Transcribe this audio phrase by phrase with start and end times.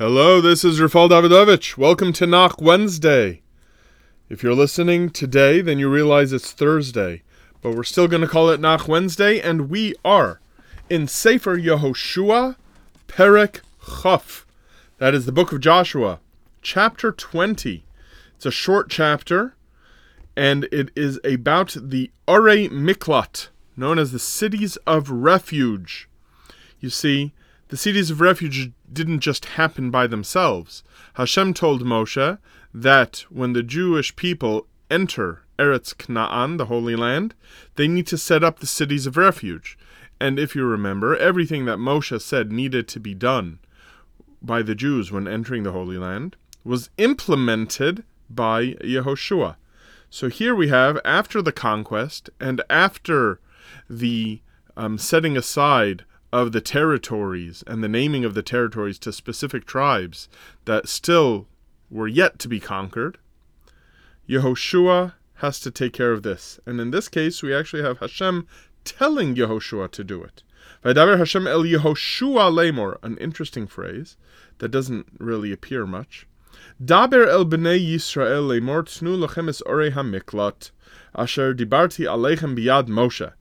[0.00, 1.76] Hello, this is Rafal Davidovich.
[1.76, 3.42] Welcome to Nach Wednesday.
[4.30, 7.20] If you're listening today, then you realize it's Thursday,
[7.60, 10.40] but we're still going to call it Nach Wednesday, and we are
[10.88, 12.56] in Sefer Yehoshua,
[13.08, 13.60] Perek
[14.00, 14.46] Chaf.
[14.96, 16.20] That is the book of Joshua,
[16.62, 17.84] chapter 20.
[18.36, 19.54] It's a short chapter,
[20.34, 26.08] and it is about the Arei Miklat, known as the cities of refuge.
[26.80, 27.34] You see,
[27.70, 30.82] the cities of refuge didn't just happen by themselves.
[31.14, 32.38] Hashem told Moshe
[32.74, 37.34] that when the Jewish people enter Eretz Canaan, the Holy Land,
[37.76, 39.78] they need to set up the cities of refuge.
[40.20, 43.60] And if you remember, everything that Moshe said needed to be done
[44.42, 49.56] by the Jews when entering the Holy Land was implemented by Yehoshua.
[50.10, 53.38] So here we have, after the conquest and after
[53.88, 54.40] the
[54.76, 60.28] um, setting aside of the territories and the naming of the territories to specific tribes
[60.64, 61.46] that still
[61.90, 63.18] were yet to be conquered,
[64.28, 66.60] Yehoshua has to take care of this.
[66.66, 68.46] And in this case, we actually have Hashem
[68.84, 70.42] telling Yehoshua to do it.
[70.84, 74.16] Vaydaber Hashem el Yehoshua lemor, an interesting phrase
[74.58, 76.26] that doesn't really appear much.
[76.82, 80.70] Daber el bnei Yisrael lemor tnu lachem es orei hamiklat,
[81.14, 83.32] asher dibarti aleichem biyad Moshe.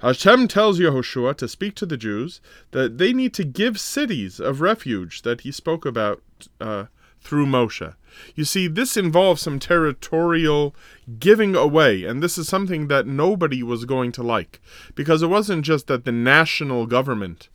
[0.00, 2.40] Hashem tells Yehoshua to speak to the Jews
[2.72, 6.22] that they need to give cities of refuge that he spoke about
[6.60, 6.86] uh,
[7.20, 7.94] through Moshe.
[8.34, 10.74] You see, this involves some territorial
[11.18, 14.60] giving away, and this is something that nobody was going to like,
[14.94, 17.48] because it wasn't just that the national government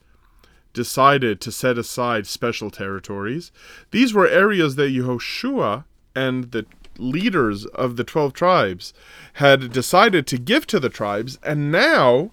[0.73, 3.51] decided to set aside special territories.
[3.91, 6.65] These were areas that Yehoshua and the
[6.97, 8.93] leaders of the 12 tribes
[9.33, 12.31] had decided to give to the tribes, and now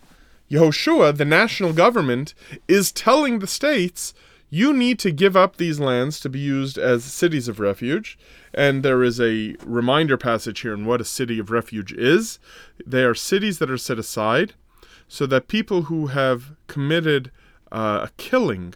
[0.51, 2.35] Yehoshua, the national government,
[2.67, 4.15] is telling the states,
[4.51, 8.19] you need to give up these lands to be used as cities of refuge.
[8.55, 12.39] And there is a reminder passage here on what a city of refuge is.
[12.87, 14.55] They are cities that are set aside
[15.07, 17.31] so that people who have committed
[17.71, 18.75] uh, a killing,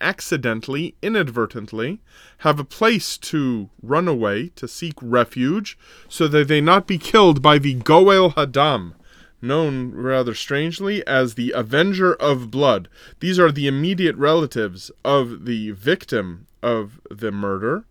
[0.00, 2.00] accidentally, inadvertently,
[2.38, 5.78] have a place to run away, to seek refuge,
[6.08, 8.94] so that they not be killed by the Goel Hadam,
[9.40, 12.88] known rather strangely as the Avenger of Blood.
[13.20, 17.84] These are the immediate relatives of the victim of the murder.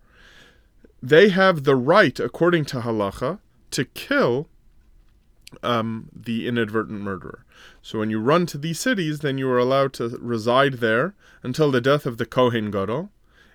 [1.02, 3.38] They have the right, according to halacha,
[3.70, 4.48] to kill
[5.62, 7.44] um, the inadvertent murderer.
[7.82, 11.70] So when you run to these cities, then you are allowed to reside there until
[11.70, 13.10] the death of the Kohen Gadol,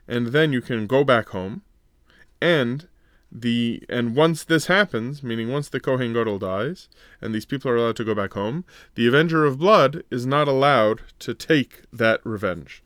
[0.08, 1.62] and then you can go back home.
[2.42, 2.88] And
[3.32, 6.88] the and once this happens, meaning once the Kohen Gadol dies,
[7.22, 8.66] and these people are allowed to go back home,
[8.96, 12.84] the Avenger of Blood is not allowed to take that revenge.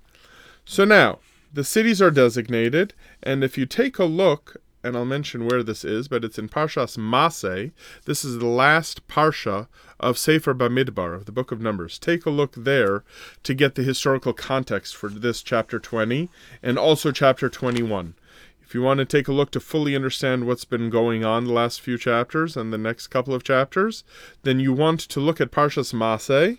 [0.64, 1.20] So now
[1.52, 2.94] the cities are designated,
[3.24, 4.58] and if you take a look
[4.88, 7.72] and I'll mention where this is, but it's in Parshas Maseh.
[8.06, 9.68] This is the last parsha
[10.00, 12.00] of Sefer Bamidbar, of the Book of Numbers.
[12.00, 13.04] Take a look there
[13.44, 16.30] to get the historical context for this chapter 20
[16.64, 18.16] and also chapter 21.
[18.62, 21.54] If you want to take a look to fully understand what's been going on the
[21.54, 24.04] last few chapters and the next couple of chapters,
[24.44, 26.58] then you want to look at Parshas Maseh,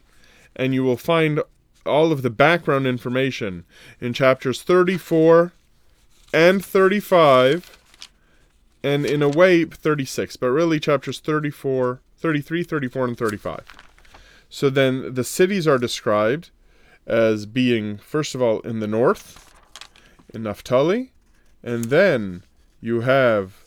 [0.54, 1.40] and you will find
[1.86, 3.64] all of the background information
[4.00, 5.52] in chapters 34
[6.32, 7.77] and 35
[8.88, 13.60] and in a way 36, but really chapters 34, 33, 34, and 35.
[14.48, 16.50] So then the cities are described
[17.06, 19.54] as being, first of all, in the north,
[20.32, 21.12] in Naphtali,
[21.62, 22.44] and then
[22.80, 23.64] you have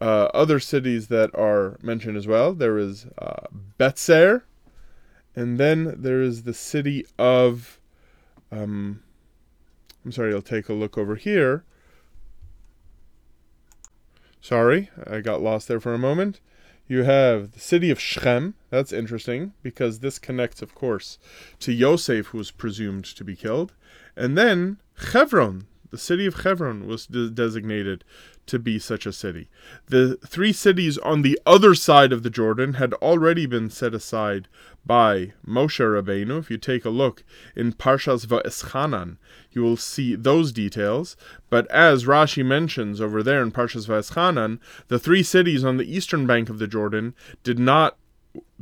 [0.00, 2.52] uh, other cities that are mentioned as well.
[2.52, 3.46] There is uh,
[3.78, 4.42] Betzer,
[5.36, 7.78] and then there is the city of,
[8.50, 9.04] um,
[10.04, 11.64] I'm sorry, I'll take a look over here.
[14.44, 16.38] Sorry, I got lost there for a moment.
[16.86, 18.52] You have the city of Shechem.
[18.68, 21.18] That's interesting because this connects, of course,
[21.60, 23.72] to Yosef, who was presumed to be killed.
[24.14, 24.76] And then
[25.12, 28.02] Hebron, the city of Hebron, was de- designated
[28.46, 29.48] to be such a city.
[29.86, 34.48] The three cities on the other side of the Jordan had already been set aside
[34.84, 36.40] by Moshe Rabbeinu.
[36.40, 37.22] If you take a look
[37.54, 39.18] in Parshas Va'eschanan,
[39.52, 41.16] you will see those details.
[41.48, 44.58] But as Rashi mentions over there in Parshas Va'eschanan,
[44.88, 47.14] the three cities on the eastern bank of the Jordan
[47.44, 47.96] did not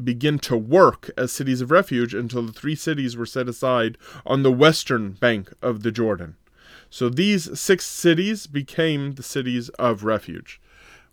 [0.05, 3.96] begin to work as cities of refuge until the three cities were set aside
[4.26, 6.37] on the western bank of the Jordan.
[6.92, 10.60] So these six cities became the cities of refuge.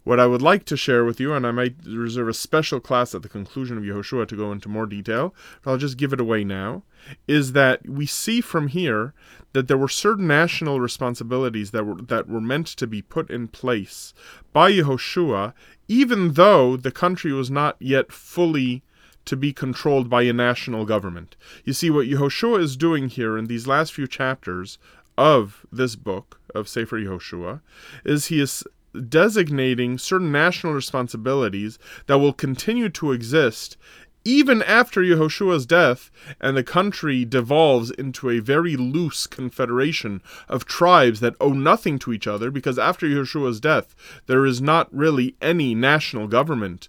[0.03, 3.15] What I would like to share with you, and I might reserve a special class
[3.15, 6.19] at the conclusion of Yehoshua to go into more detail, but I'll just give it
[6.19, 6.83] away now,
[7.29, 9.13] is that we see from here
[9.53, 13.47] that there were certain national responsibilities that were that were meant to be put in
[13.47, 14.13] place
[14.51, 15.53] by Yehoshua,
[15.87, 18.83] even though the country was not yet fully
[19.23, 21.35] to be controlled by a national government.
[21.63, 24.79] You see, what Yehoshua is doing here in these last few chapters
[25.19, 27.59] of this book of Sefer Yehoshua
[28.05, 28.63] is he is
[29.09, 31.77] designating certain national responsibilities
[32.07, 33.75] that will continue to exist
[34.23, 41.19] even after Yehoshua's death and the country devolves into a very loose confederation of tribes
[41.19, 43.95] that owe nothing to each other because after Yehoshua's death
[44.27, 46.87] there is not really any national government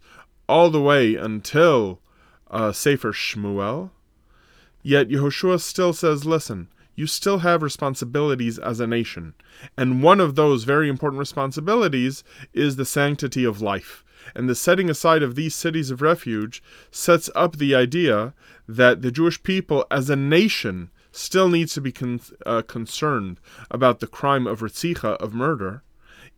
[0.49, 2.00] all the way until
[2.50, 3.91] uh, Sefer Shmuel.
[4.83, 9.34] Yet Yehoshua still says, listen, you still have responsibilities as a nation.
[9.76, 14.04] And one of those very important responsibilities is the sanctity of life.
[14.34, 18.34] And the setting aside of these cities of refuge sets up the idea
[18.69, 23.40] that the Jewish people as a nation still needs to be con- uh, concerned
[23.70, 25.82] about the crime of Ritzicha, of murder,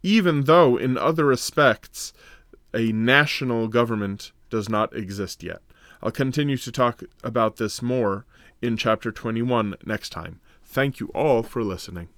[0.03, 2.13] even though in other respects
[2.75, 5.61] a national government does not exist yet.
[6.03, 8.25] I'll continue to talk about this more
[8.63, 10.41] in chapter 21 next time.
[10.65, 12.09] Thank you all for listening.